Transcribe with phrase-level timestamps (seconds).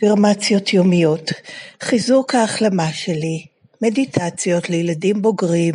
[0.00, 1.30] אפירמציות יומיות,
[1.82, 3.46] חיזוק ההחלמה שלי,
[3.82, 5.74] מדיטציות לילדים בוגרים,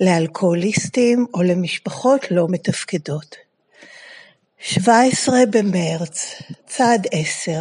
[0.00, 3.36] לאלכוהוליסטים או למשפחות לא מתפקדות.
[4.58, 7.52] 17 במרץ, צעד 10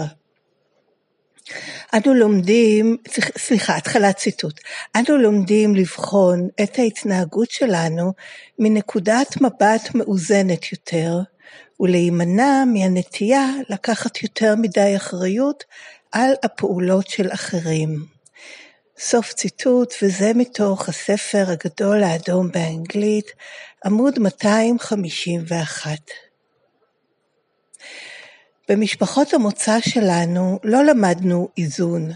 [1.93, 2.97] אנו לומדים,
[3.37, 4.59] סליחה, התחלת ציטוט,
[4.95, 8.13] אנו לומדים לבחון את ההתנהגות שלנו
[8.59, 11.19] מנקודת מבט מאוזנת יותר,
[11.79, 15.63] ולהימנע מהנטייה לקחת יותר מדי אחריות
[16.11, 18.05] על הפעולות של אחרים.
[18.99, 23.31] סוף ציטוט, וזה מתוך הספר הגדול האדום באנגלית,
[23.85, 25.89] עמוד 251.
[28.69, 32.11] במשפחות המוצא שלנו לא למדנו איזון.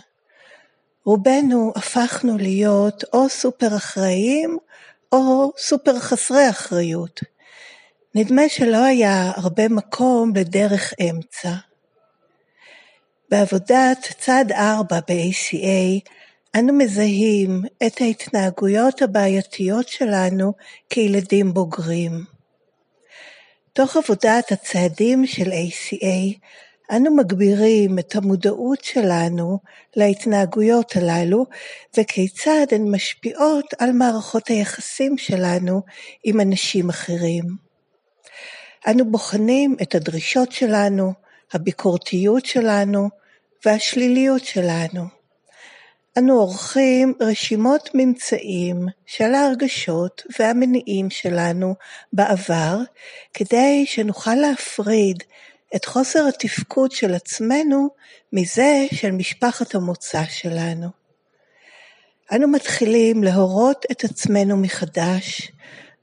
[1.05, 4.57] רובנו הפכנו להיות או סופר אחראיים
[5.11, 7.19] או סופר חסרי אחריות.
[8.16, 11.73] נדמה שלא היה הרבה מקום לדרך אמצע.
[13.34, 16.09] בעבודת צד 4 ב-ACA
[16.56, 20.53] אנו מזהים את ההתנהגויות הבעייתיות שלנו
[20.90, 22.23] כילדים בוגרים.
[23.73, 26.38] תוך עבודת הצעדים של ACA,
[26.92, 29.59] אנו מגבירים את המודעות שלנו
[29.95, 31.45] להתנהגויות הללו
[31.97, 35.81] וכיצד הן משפיעות על מערכות היחסים שלנו
[36.23, 37.44] עם אנשים אחרים.
[38.88, 41.14] אנו בוחנים את הדרישות שלנו,
[41.53, 43.22] הביקורתיות שלנו
[43.66, 45.03] והשליליות שלנו.
[46.17, 51.75] אנו עורכים רשימות ממצאים של ההרגשות והמניעים שלנו
[52.14, 52.78] בעבר,
[53.34, 55.23] כדי שנוכל להפריד
[55.75, 57.89] את חוסר התפקוד של עצמנו
[58.34, 60.88] מזה של משפחת המוצא שלנו.
[62.31, 65.52] אנו מתחילים להורות את עצמנו מחדש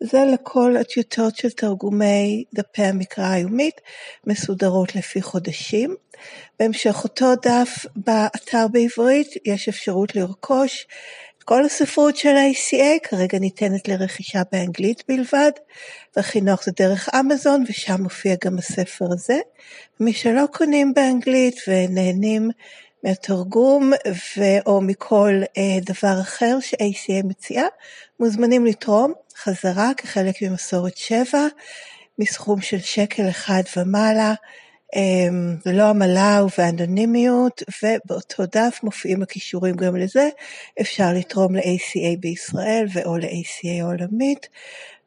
[0.00, 3.80] זה לכל הטיוטות של תרגומי דפי המקרא היומית,
[4.26, 5.94] מסודרות לפי חודשים.
[6.58, 10.86] בהמשך אותו דף באתר בעברית יש אפשרות לרכוש
[11.38, 15.50] את כל הספרות של ה-ACA, כרגע ניתנת לרכישה באנגלית בלבד,
[16.16, 19.38] והכי נוח זה דרך אמזון, ושם מופיע גם הספר הזה.
[20.00, 22.50] מי שלא קונים באנגלית ונהנים
[23.06, 27.66] מהתרגום ו- או מכל אה, דבר אחר ש-ACA מציעה,
[28.20, 31.46] מוזמנים לתרום חזרה כחלק ממסורת שבע,
[32.18, 34.34] מסכום של שקל אחד ומעלה,
[35.66, 40.28] ללא עמלה ובאנונימיות, ובאותו דף מופיעים הכישורים גם לזה.
[40.80, 44.48] אפשר לתרום ל-ACA בישראל ו/או ל-ACA עולמית.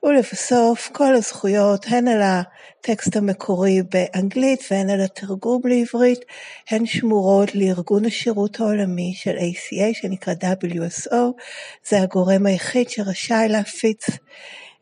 [0.04, 6.20] ולבסוף, כל הזכויות, הן על הטקסט המקורי באנגלית והן על התרגום לעברית,
[6.70, 11.16] הן שמורות לארגון השירות העולמי של ACA, שנקרא WSO,
[11.88, 14.06] זה הגורם היחיד שרשאי להפיץ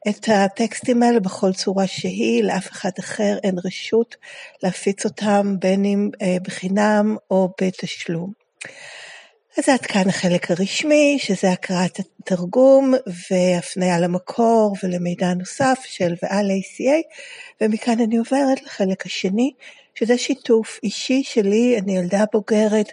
[0.10, 4.16] את הטקסטים האלה בכל צורה שהיא, לאף אחד אחר אין רשות
[4.64, 8.32] להפיץ אותם בין אם אה, בחינם או בתשלום.
[9.58, 12.94] אז עד כאן החלק הרשמי, שזה הקראת התרגום
[13.32, 17.16] והפניה למקור ולמידע נוסף של ועל ACA,
[17.62, 19.52] ומכאן אני עוברת לחלק השני,
[19.96, 22.92] שזה שיתוף אישי שלי, אני ילדה בוגרת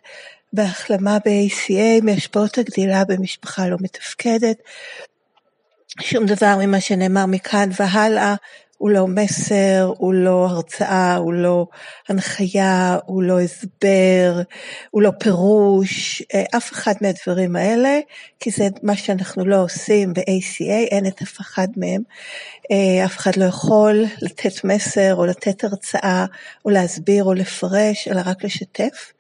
[0.53, 4.57] בהחלמה ב-ACA מהשפעות הגדילה במשפחה לא מתפקדת.
[6.01, 8.35] שום דבר ממה שנאמר מכאן והלאה
[8.79, 11.67] הוא לא מסר, הוא לא הרצאה, הוא לא
[12.09, 14.43] הנחיה, הוא לא הסבר,
[14.91, 17.99] הוא לא פירוש, אה, אף אחד מהדברים האלה,
[18.41, 22.03] כי זה מה שאנחנו לא עושים ב-ACA, אין את אף אחד מהם.
[22.71, 26.25] אה, אף אחד לא יכול לתת מסר או לתת הרצאה
[26.65, 29.13] או להסביר או לפרש, אלא רק לשתף.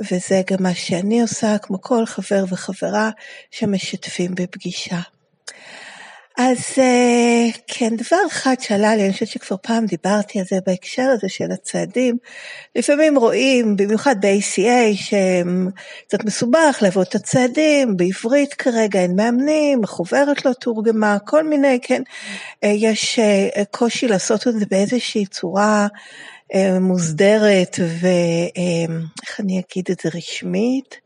[0.00, 3.10] וזה גם מה שאני עושה, כמו כל חבר וחברה
[3.50, 5.00] שמשתפים בפגישה.
[6.42, 11.02] אז אה, כן, דבר אחד שעלה לי, אני חושבת שכבר פעם דיברתי על זה בהקשר
[11.02, 12.16] הזה של הצעדים,
[12.76, 20.52] לפעמים רואים, במיוחד ב-ACA, שקצת מסובך לעבוד את הצעדים, בעברית כרגע אין מאמנים, החוברת לא
[20.52, 22.02] תורגמה, כל מיני, כן,
[22.64, 25.86] אה, יש אה, קושי לעשות את זה באיזושהי צורה
[26.80, 30.96] מוסדרת ואיך אני אגיד את זה, רשמית.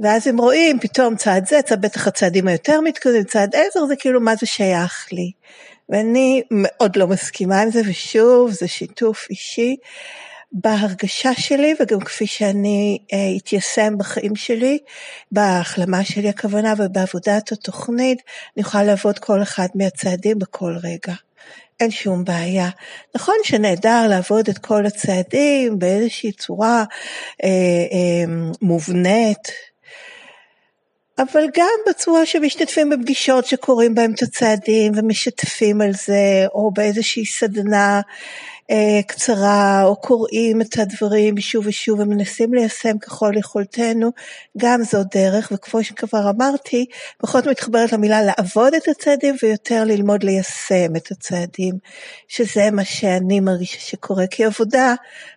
[0.00, 4.20] ואז הם רואים פתאום צעד זה, צעד בטח הצעדים היותר מתקדמים, צעד עזר זה כאילו
[4.20, 5.32] מה זה שייך לי.
[5.88, 9.76] ואני מאוד לא מסכימה עם זה, ושוב, זה שיתוף אישי.
[10.52, 14.78] בהרגשה שלי וגם כפי שאני אה, אתיישם בחיים שלי,
[15.32, 18.18] בהחלמה שלי הכוונה ובעבודת התוכנית,
[18.56, 21.14] אני יכולה לעבוד כל אחד מהצעדים בכל רגע.
[21.80, 22.68] אין שום בעיה.
[23.14, 26.84] נכון שנהדר לעבוד את כל הצעדים באיזושהי צורה
[27.44, 27.48] אה,
[27.92, 29.48] אה, מובנית,
[31.22, 38.00] אבל גם בצורה שמשתתפים בפגישות שקוראים בהם את הצעדים ומשתפים על זה, או באיזושהי סדנה
[38.70, 44.10] אה, קצרה, או קוראים את הדברים שוב ושוב ומנסים ליישם ככל יכולתנו,
[44.58, 46.86] גם זו דרך, וכמו שכבר אמרתי,
[47.18, 51.74] פחות מתחברת למילה לעבוד את הצעדים ויותר ללמוד ליישם את הצעדים,
[52.28, 54.46] שזה מה שאני מרגישה שקורה, כי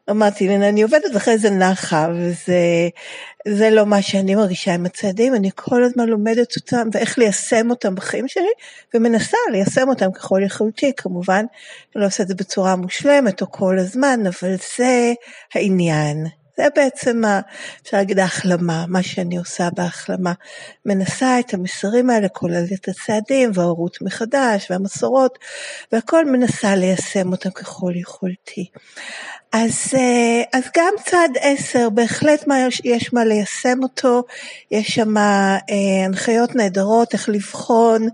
[0.09, 2.89] אמרתי, אני עובדת ואחרי זה נחה, וזה
[3.47, 7.95] זה לא מה שאני מרגישה עם הצעדים, אני כל הזמן לומדת אותם ואיך ליישם אותם
[7.95, 8.51] בחיים שלי,
[8.93, 11.45] ומנסה ליישם אותם ככל יכולתי, כמובן,
[11.95, 15.13] אני לא עושה את זה בצורה מושלמת או כל הזמן, אבל זה
[15.53, 16.42] העניין.
[16.57, 17.21] זה בעצם,
[17.83, 20.33] אפשר להגיד, ההחלמה, מה שאני עושה בהחלמה.
[20.85, 25.39] מנסה את המסרים האלה, כולל את הצעדים וההורות מחדש והמסורות,
[25.91, 28.69] והכל מנסה ליישם אותם ככל יכולתי.
[29.53, 34.23] אז, אה, אז גם צעד עשר, בהחלט מה יש, יש מה ליישם אותו,
[34.71, 35.57] יש שם אה,
[36.05, 38.09] הנחיות נהדרות איך לבחון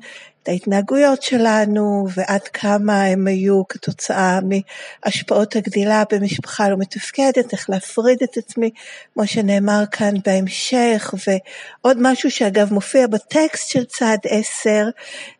[0.50, 8.38] ההתנהגויות שלנו ועד כמה הם היו כתוצאה מהשפעות הגדילה במשפחה לא מתפקדת, איך להפריד את
[8.38, 8.70] עצמי,
[9.14, 14.86] כמו שנאמר כאן בהמשך, ועוד משהו שאגב מופיע בטקסט של צעד עשר,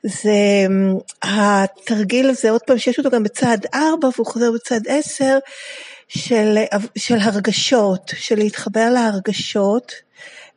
[0.04, 0.68] זה
[1.24, 5.38] התרגיל הזה, עוד פעם שיש אותו גם בצעד ארבע והוא חוזר בצעד עשר,
[6.08, 6.58] של,
[6.96, 9.92] של הרגשות, של להתחבר להרגשות,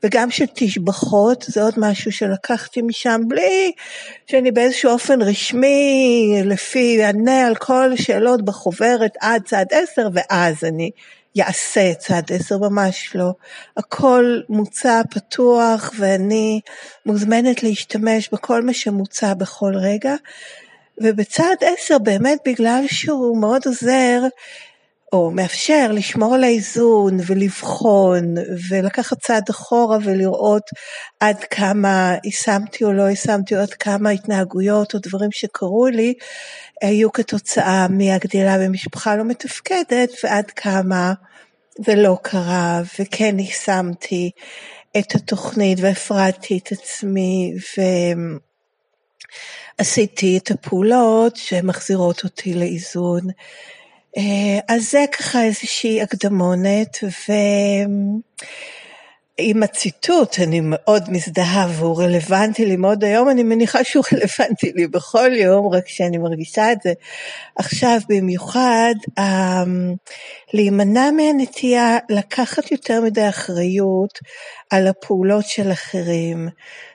[0.04, 3.72] וגם של תשבחות, זה עוד משהו שלקחתי משם בלי
[4.26, 10.90] שאני באיזשהו אופן רשמי, לפי אענה על כל שאלות בחוברת עד צעד עשר, ואז אני
[11.34, 13.32] יעשה צעד עשר, ממש לא.
[13.76, 16.60] הכל מוצע פתוח ואני
[17.06, 20.14] מוזמנת להשתמש בכל מה שמוצע בכל רגע.
[20.98, 24.22] ובצעד עשר באמת בגלל שהוא מאוד עוזר
[25.12, 28.34] או מאפשר לשמור על האיזון ולבחון
[28.70, 30.62] ולקחת צעד אחורה ולראות
[31.20, 36.14] עד כמה יישמתי או לא יישמתי, או עד כמה התנהגויות או דברים שקרו לי
[36.82, 41.12] היו כתוצאה מהגדילה במשפחה לא מתפקדת ועד כמה
[41.78, 44.30] זה לא קרה וכן יישמתי
[44.98, 47.52] את התוכנית והפרדתי את עצמי
[49.78, 53.20] ועשיתי את הפעולות שמחזירות אותי לאיזון.
[54.16, 56.98] אה, אז זה ככה איזושהי הקדמונת,
[59.38, 64.86] עם הציטוט אני מאוד מזדהה והוא רלוונטי לי מאוד היום, אני מניחה שהוא רלוונטי לי
[64.86, 66.92] בכל יום, רק שאני מרגישה את זה
[67.56, 69.96] עכשיו במיוחד, um,
[70.54, 74.18] להימנע מהנטייה לקחת יותר מדי אחריות
[74.70, 76.48] על הפעולות של אחרים.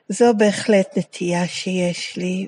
[0.10, 2.48] זו בהחלט נטייה שיש לי,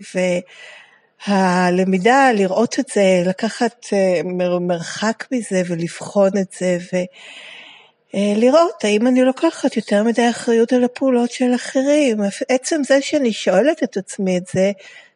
[1.28, 4.22] והלמידה לראות את זה, לקחת אה,
[4.62, 6.98] מרחק מזה ולבחון את זה, ו...
[8.16, 8.34] אה,
[8.84, 12.18] האם אני לוקחת יותר מדי אחריות על הפעולות של אחרים.
[12.50, 14.72] עצם זה שאני שואלת את עצמי את זה,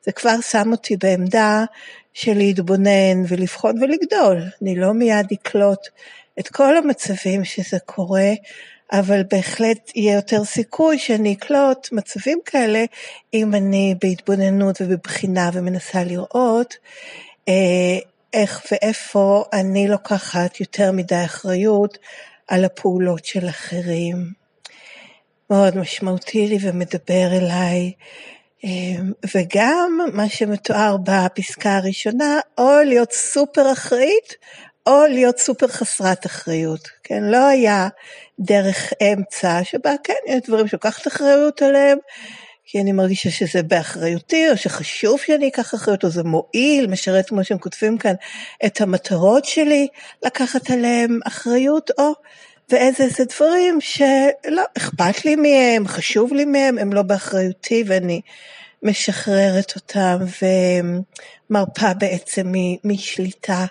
[0.06, 1.64] זה כבר שם אותי בעמדה
[2.14, 4.42] של להתבונן ולבחון ולגדול.
[4.62, 5.88] אני לא מיד אקלוט
[6.40, 8.32] את כל המצבים שזה קורה,
[8.92, 12.86] אבל בהחלט יהיה יותר סיכוי שאני אקלוט מצבים כאלה
[13.34, 16.76] אם אני בהתבוננות ובבחינה ומנסה לראות
[17.48, 18.00] אה,
[18.34, 21.98] איך ואיפה אני לוקחת יותר מדי אחריות
[22.48, 24.44] על הפעולות של אחרים.
[25.50, 27.92] מאוד משמעותי לי ומדבר אליי.
[28.64, 34.36] אמ, וגם מה שמתואר בפסקה הראשונה, או להיות סופר אחראית,
[34.88, 36.88] או להיות סופר חסרת אחריות.
[37.04, 37.88] כן, לא היה
[38.40, 41.98] דרך אמצע שבה כן, יש דברים שלוקחת אחריות עליהם,
[42.66, 47.44] כי אני מרגישה שזה באחריותי, או שחשוב שאני אקח אחריות, או זה מועיל, משרת, כמו
[47.44, 48.14] שהם כותבים כאן,
[48.66, 49.88] את המטרות שלי,
[50.26, 52.12] לקחת עליהם אחריות, או
[52.70, 58.22] ואיזה זה דברים שלא אכפת לי מהם, חשוב לי מהם, הם לא באחריותי ואני
[58.84, 60.18] משחררת אותם
[61.50, 62.52] ומרפה בעצם
[62.84, 63.66] משליטה.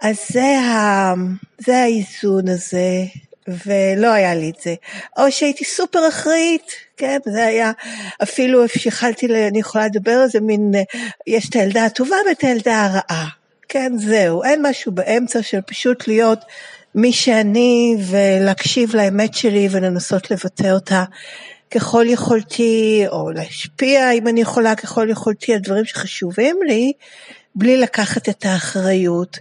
[0.00, 1.14] אז זה, ה,
[1.58, 3.04] זה האיזון הזה
[3.48, 4.74] ולא היה לי את זה.
[5.18, 7.72] או שהייתי סופר אחראית, כן, זה היה,
[8.22, 10.72] אפילו שיכלתי, אני יכולה לדבר על זה, מין,
[11.26, 13.28] יש את הילדה הטובה ואת הילדה הרעה.
[13.68, 16.38] כן, זהו, אין משהו באמצע של פשוט להיות
[16.94, 21.04] מי שאני ולהקשיב לאמת שלי ולנסות לבטא אותה
[21.70, 26.92] ככל יכולתי, או להשפיע אם אני יכולה ככל יכולתי על דברים שחשובים לי,
[27.54, 29.38] בלי לקחת את האחריות.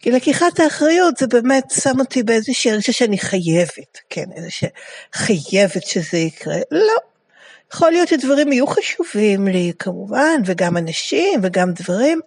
[0.00, 4.68] כי לקיחת האחריות זה באמת שם אותי באיזושהי הרגשה שאני חייבת, כן, איזושהי
[5.12, 6.56] חייבת שזה יקרה.
[6.70, 6.94] לא.
[7.72, 12.20] יכול להיות שדברים יהיו חשובים לי כמובן, וגם אנשים וגם דברים,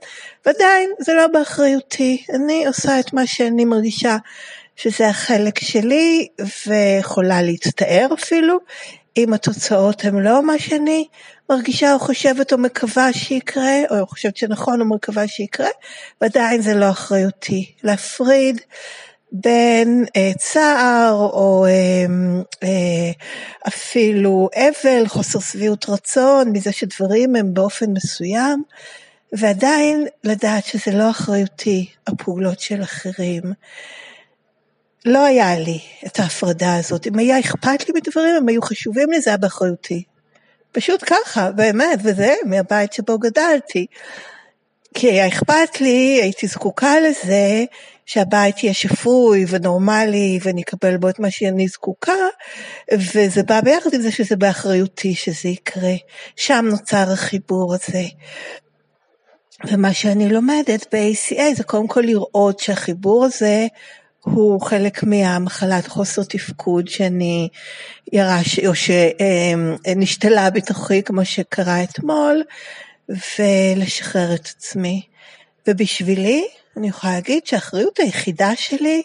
[0.46, 2.26] ועדיין זה לא באחריותי.
[2.36, 4.18] אני עושה את מה שאני מרגישה
[4.76, 6.28] שזה החלק שלי,
[6.68, 8.60] ויכולה להצטער אפילו,
[9.18, 11.08] אם התוצאות הן לא מה שאני
[11.50, 15.70] מרגישה או חושבת או מקווה שיקרה, או חושבת שנכון או מקווה שיקרה,
[16.22, 17.72] ועדיין זה לא אחריותי.
[17.84, 18.62] להפריד
[19.32, 22.06] בין אה, צער או אה,
[22.64, 23.12] אה,
[23.68, 28.64] אפילו אבל, חוסר שביעות רצון מזה שדברים הם באופן מסוים,
[29.34, 33.44] ועדיין לדעת שזה לא אחריותי, הפעולות של אחרים.
[35.06, 37.08] לא היה לי את ההפרדה הזאת.
[37.08, 40.04] אם היה אכפת לי מדברים, הם היו חשובים לי, זה היה באחריותי.
[40.72, 43.86] פשוט ככה, באמת, וזה מהבית שבו גדלתי.
[44.94, 47.64] כי היה אכפת לי, הייתי זקוקה לזה,
[48.06, 52.14] שהבית יהיה שפוי ונורמלי ואני אקבל בו את מה שאני זקוקה,
[52.94, 55.94] וזה בא ביחד עם זה שזה באחריותי שזה יקרה.
[56.36, 58.04] שם נוצר החיבור הזה.
[59.68, 63.68] ומה שאני לומדת ב-ACA זה קודם כל לראות שהחיבור הזה
[64.24, 67.50] הוא חלק מהמחלת חוסר תפקוד שאני
[68.14, 72.44] ירש, או שנשתלה בתוכי כמו שקרה אתמול,
[73.10, 75.02] ולשחרר את עצמי.
[75.68, 76.48] ובשבילי,
[76.78, 79.04] אני יכולה להגיד שהאחריות היחידה שלי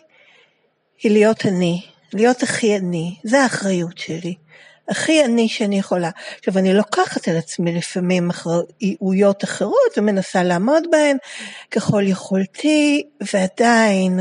[1.03, 1.83] היא להיות אני,
[2.13, 4.35] להיות הכי אני, זה האחריות שלי.
[4.89, 6.11] הכי אני שאני יכולה.
[6.39, 11.17] עכשיו, אני לוקחת על עצמי לפעמים אחריויות אחרות ומנסה לעמוד בהן
[11.71, 13.03] ככל יכולתי,
[13.33, 14.21] ועדיין,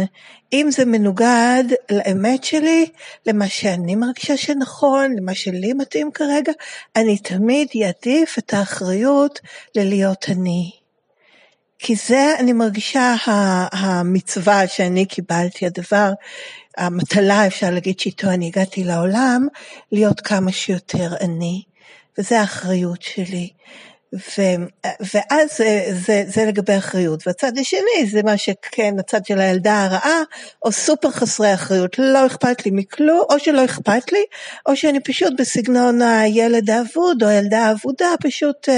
[0.54, 2.86] אם זה מנוגד לאמת שלי,
[3.26, 6.52] למה שאני מרגישה שנכון, למה שלי מתאים כרגע,
[6.96, 9.40] אני תמיד אעדיף את האחריות
[9.76, 10.72] ללהיות אני.
[11.80, 13.16] כי זה, אני מרגישה,
[13.72, 16.12] המצווה שאני קיבלתי, הדבר
[16.78, 19.48] המטלה, אפשר להגיד שאיתו אני הגעתי לעולם,
[19.92, 21.64] להיות כמה שיותר אני,
[22.18, 23.50] וזו האחריות שלי.
[24.16, 24.42] ו,
[25.14, 27.28] ואז זה, זה, זה לגבי אחריות.
[27.28, 30.22] והצד השני זה מה שכן, הצד של הילדה הרעה,
[30.64, 34.24] או סופר חסרי אחריות, לא אכפת לי מכלום, או שלא אכפת לי,
[34.66, 38.72] או שאני פשוט בסגנון הילד האבוד או הילדה האבודה, פשוט uh,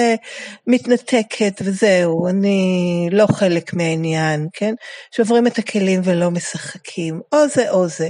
[0.67, 4.73] מתנתקת וזהו, אני לא חלק מהעניין, כן?
[5.15, 8.09] שוברים את הכלים ולא משחקים, או זה או זה.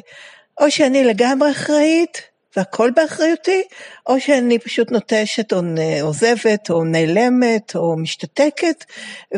[0.62, 2.22] או שאני לגמרי אחראית,
[2.58, 3.64] והכל באחריותי,
[4.08, 5.62] או שאני פשוט נוטשת או
[6.02, 8.86] עוזבת או נעלמת או משתתקת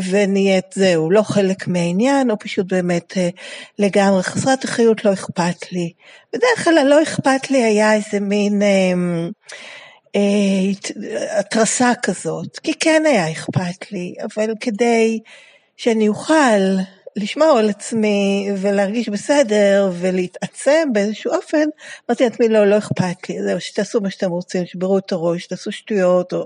[0.09, 3.29] ונהיית זהו, לא חלק מהעניין, או פשוט באמת אה,
[3.79, 5.93] לגמרי חסרת אחריות, לא אכפת לי.
[6.33, 8.93] בדרך כלל הלא אכפת לי היה איזה מין אה,
[10.15, 15.19] אה, התרסה כזאת, כי כן היה אכפת לי, אבל כדי
[15.77, 16.61] שאני אוכל
[17.15, 21.65] לשמור על עצמי ולהרגיש בסדר ולהתעצם באיזשהו אופן,
[22.09, 25.71] אמרתי לעצמי לא, לא אכפת לי, זהו, שתעשו מה שאתם רוצים, שברו את הראש, תעשו
[25.71, 26.45] שטויות או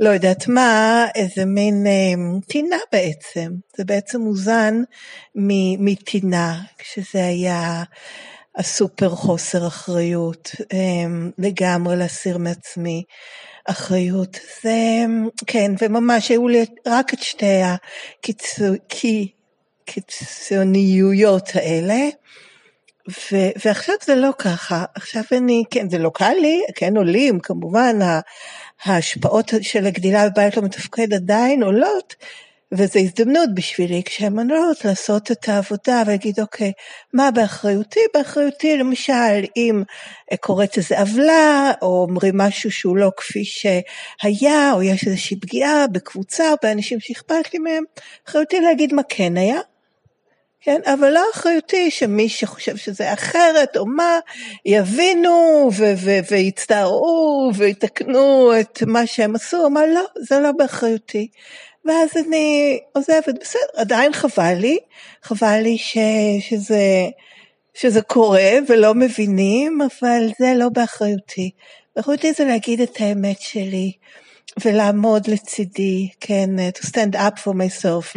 [0.00, 4.82] לא יודעת מה, איזה מין אה, טינה בעצם, זה בעצם מוזן
[5.34, 7.82] מטינה, כשזה היה
[8.56, 10.78] הסופר חוסר אחריות, אה,
[11.38, 13.04] לגמרי להסיר מעצמי.
[13.64, 14.38] אחריות.
[14.62, 15.04] זה,
[15.46, 18.76] כן, וממש היו לי רק את שתי הקיצור,
[19.90, 22.08] הקיצוניויות האלה.
[23.08, 27.98] ו, ועכשיו זה לא ככה, עכשיו אני, כן, זה לא קל לי, כן עולים, כמובן
[28.84, 32.14] ההשפעות של הגדילה בבית לא מתפקד עדיין עולות,
[32.72, 36.72] וזו הזדמנות בשבילי כשהן עולות לעשות את העבודה ולהגיד אוקיי,
[37.12, 38.00] מה באחריותי?
[38.14, 39.82] באחריותי למשל אם
[40.40, 46.50] קורית איזו עוולה או אומרים משהו שהוא לא כפי שהיה או יש איזושהי פגיעה בקבוצה
[46.50, 47.84] או באנשים שאכפת לי מהם,
[48.28, 49.60] אחריותי להגיד מה כן היה
[50.62, 54.18] כן, אבל לא אחריותי שמי שחושב שזה אחרת או מה,
[54.64, 55.70] יבינו
[56.30, 61.28] ויצטערו ויתקנו את מה שהם עשו, או מה לא, זה לא באחריותי.
[61.84, 64.78] ואז אני עוזבת, בסדר, עדיין חבל לי,
[65.22, 65.98] חבל לי ש,
[66.40, 67.06] שזה,
[67.74, 71.50] שזה קורה ולא מבינים, אבל זה לא באחריותי.
[71.96, 73.92] באחריותי זה להגיד את האמת שלי.
[74.64, 78.16] ולעמוד לצידי, כן, to stand up for myself,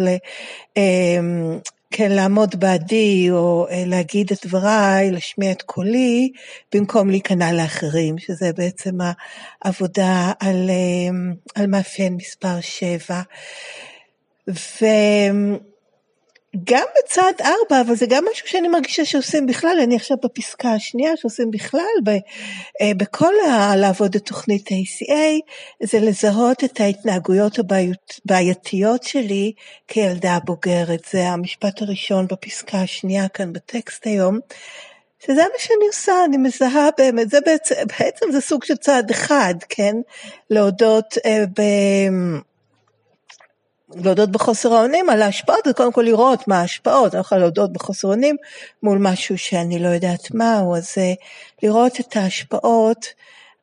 [0.78, 1.60] אמ,
[1.96, 6.32] כן, לעמוד בעדי או אה, להגיד את דבריי, להשמיע את קולי,
[6.76, 8.98] במקום להיכנע לאחרים, שזה בעצם
[9.62, 13.22] העבודה על, אה, על מאפיין מספר 7.
[14.50, 14.86] ו...
[16.64, 21.18] גם בצעד ארבע, אבל זה גם משהו שאני מרגישה שעושים בכלל, אני עכשיו בפסקה השנייה
[21.18, 25.42] שעושים בכלל, ב, אה, בכל ה, לעבוד את תוכנית ה-ACA,
[25.84, 29.52] זה לזהות את ההתנהגויות הבעייתיות שלי
[29.88, 31.06] כילדה בוגרת.
[31.12, 34.40] זה המשפט הראשון בפסקה השנייה כאן בטקסט היום.
[35.26, 39.54] שזה מה שאני עושה, אני מזהה באמת, זה בעצם, בעצם זה סוג של צעד אחד,
[39.70, 39.96] כן?
[40.50, 41.62] להודות אה, ב...
[43.96, 47.74] להודות בחוסר האונים על ההשפעות זה קודם כל לראות מה ההשפעות, אני לא יכולה להודות
[47.74, 48.36] בחוסר אונים
[48.84, 50.94] מול משהו שאני לא יודעת מהו, אז
[51.64, 53.06] לראות את ההשפעות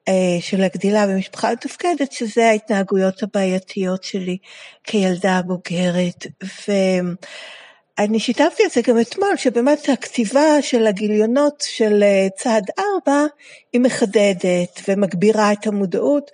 [0.09, 4.38] אה, של הגדילה במשפחה מתפקדת, שזה ההתנהגויות הבעייתיות שלי
[4.85, 6.26] כילדה בוגרת.
[6.68, 13.24] ואני שיתפתי את זה גם אתמול, שבאמת הכתיבה של הגיליונות של אה, צעד ארבע,
[13.72, 16.31] היא מחדדת ומגבירה את המודעות.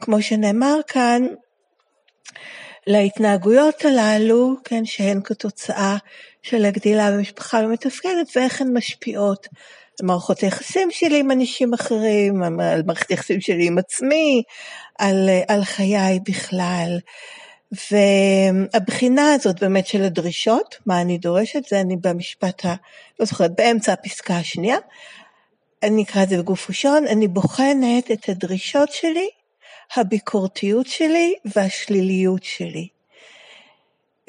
[0.00, 1.26] כמו שנאמר כאן,
[2.86, 5.96] להתנהגויות הללו, כן, שהן כתוצאה
[6.42, 9.46] של הגדילה במשפחה לא מתפקדת ואיך הן משפיעות
[10.00, 14.42] על מערכות היחסים שלי עם אנשים אחרים, על מערכת היחסים שלי עם עצמי,
[14.98, 16.98] על, על חיי בכלל.
[17.90, 22.74] והבחינה הזאת באמת של הדרישות, מה אני דורשת, זה אני במשפט ה...
[23.20, 24.76] לא זוכרת, באמצע הפסקה השנייה,
[25.82, 29.28] אני אקרא את זה בגוף ראשון, אני בוחנת את הדרישות שלי
[29.96, 32.88] הביקורתיות שלי והשליליות שלי.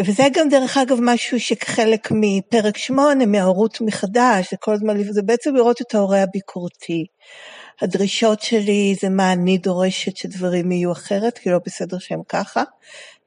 [0.02, 5.56] וזה גם דרך אגב משהו שחלק מפרק שמונה, מההורות מחדש, זה כל הזמן, זה בעצם
[5.56, 7.06] לראות את ההורה הביקורתי.
[7.82, 12.64] הדרישות שלי זה מה אני דורשת שדברים יהיו אחרת, כי לא בסדר שהם ככה.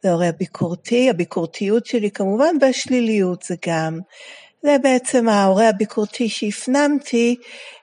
[0.02, 4.00] זה ההורה הביקורתי, הביקורתיות שלי כמובן, והשליליות זה גם.
[4.62, 7.36] זה בעצם ההורה הביקורתי שהפנמתי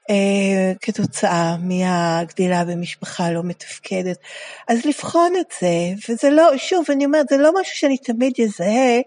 [0.10, 4.18] אה, כתוצאה מהגדילה במשפחה לא מתפקדת.
[4.68, 9.00] אז לבחון את זה, וזה לא, שוב, אני אומרת, זה לא משהו שאני תמיד אזהה,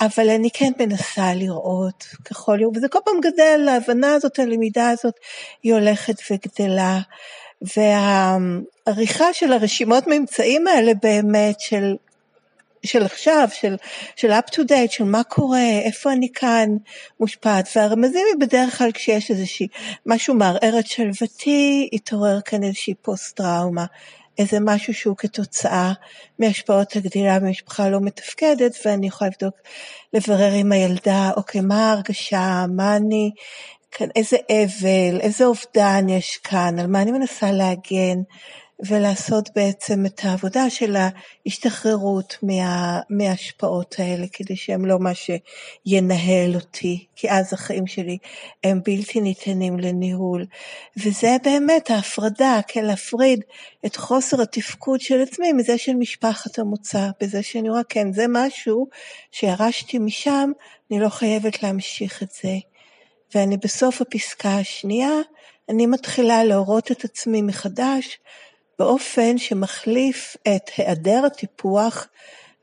[0.00, 5.14] אבל אני כן מנסה לראות ככל יום, וזה כל פעם גדל, ההבנה הזאת, הלמידה הזאת,
[5.62, 6.98] היא הולכת וגדלה.
[7.76, 11.94] והעריכה של הרשימות ממצאים האלה באמת, של
[12.86, 13.76] של עכשיו, של,
[14.16, 16.68] של up to date, של מה קורה, איפה אני כאן
[17.20, 19.66] מושפעת, והרמזים היא בדרך כלל כשיש איזושהי,
[20.06, 23.84] משהו מערער את שלוותי, התעורר כאן איזושהי פוסט טראומה,
[24.38, 25.92] איזה משהו שהוא כתוצאה
[26.38, 29.54] מהשפעות הגדילה במשפחה לא מתפקדת, ואני יכולה לבדוק,
[30.12, 33.30] לברר עם הילדה, אוקיי, מה ההרגשה, מה אני,
[33.90, 38.18] כאן, איזה אבל, איזה אובדן יש כאן, על מה אני מנסה להגן,
[38.88, 47.06] ולעשות בעצם את העבודה של ההשתחררות מה, מההשפעות האלה, כדי שהם לא מה שינהל אותי,
[47.16, 48.18] כי אז החיים שלי
[48.64, 50.46] הם בלתי ניתנים לניהול.
[50.96, 53.40] וזה באמת ההפרדה, כן, להפריד
[53.86, 58.88] את חוסר התפקוד של עצמי מזה של משפחת המוצא, בזה שאני רואה, כן, זה משהו
[59.30, 60.50] שירשתי משם,
[60.90, 62.54] אני לא חייבת להמשיך את זה.
[63.34, 65.12] ואני בסוף הפסקה השנייה,
[65.68, 68.18] אני מתחילה להורות את עצמי מחדש
[68.78, 72.08] באופן שמחליף את היעדר הטיפוח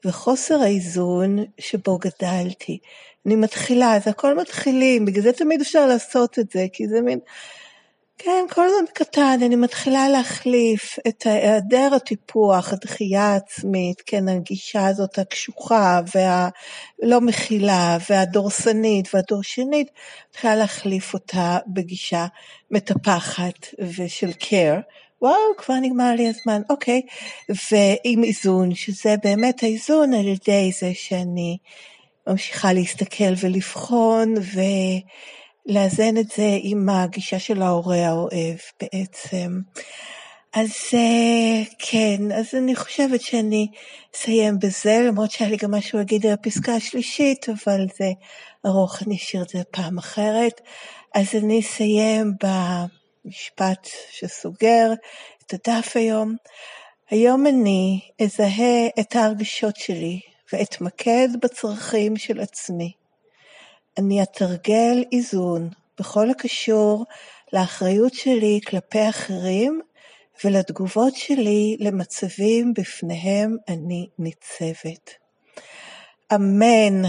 [0.05, 2.79] וחוסר האיזון שבו גדלתי.
[3.25, 7.19] אני מתחילה, זה הכל מתחילים, בגלל זה תמיד אפשר לעשות את זה, כי זה מין,
[8.17, 15.19] כן, כל הזמן קטן, אני מתחילה להחליף את היעדר הטיפוח, הדחייה העצמית, כן, הגישה הזאת
[15.19, 19.87] הקשוחה והלא מכילה והדורסנית והדורשנית,
[20.29, 22.25] מתחילה להחליף אותה בגישה
[22.71, 24.81] מטפחת ושל care.
[25.21, 27.01] וואו, כבר נגמר לי הזמן, אוקיי.
[27.49, 31.57] ועם איזון, שזה באמת האיזון על ידי זה שאני
[32.27, 34.33] ממשיכה להסתכל ולבחון
[35.67, 39.59] ולאזן את זה עם הגישה של ההורה האוהב בעצם.
[40.53, 43.67] אז אה, כן, אז אני חושבת שאני
[44.15, 48.11] אסיים בזה, למרות שהיה לי גם משהו להגיד על הפסקה השלישית, אבל זה
[48.65, 50.61] ארוך, אני אשאיר את זה פעם אחרת.
[51.15, 52.47] אז אני אסיים ב...
[53.29, 54.91] משפט שסוגר
[55.45, 56.35] את הדף היום.
[57.09, 60.19] היום אני אזהה את ההרגשות שלי
[60.53, 62.91] ואתמקד בצרכים של עצמי.
[63.97, 67.05] אני אתרגל איזון בכל הקשור
[67.53, 69.81] לאחריות שלי כלפי אחרים
[70.43, 75.09] ולתגובות שלי למצבים בפניהם אני ניצבת.
[76.35, 77.01] אמן.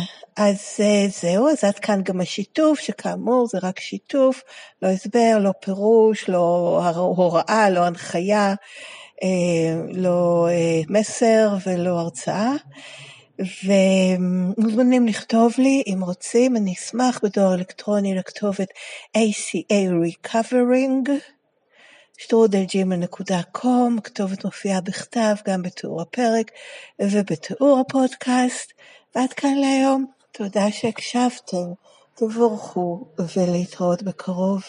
[0.42, 4.42] אז אה, זהו, אז עד כאן גם השיתוף, שכאמור זה רק שיתוף,
[4.83, 8.55] לא הסבר, לא פירוש, לא הוראה, לא הנחיה,
[9.22, 12.53] אה, לא אה, מסר ולא הרצאה.
[13.64, 18.68] ומוזמנים לכתוב לי, אם רוצים, אני אשמח בדואר אלקטרוני לכתובת
[19.16, 19.72] ACA
[20.07, 21.11] Recovering,
[22.18, 26.50] שטרודלג'ימל.קום, הכתובת מופיעה בכתב גם בתיאור הפרק
[27.00, 28.72] ובתיאור הפודקאסט.
[29.14, 30.19] ועד כאן להיום.
[30.33, 31.73] תודה שהקשבתם,
[32.14, 34.62] תבורכו ולהתראות בקרוב.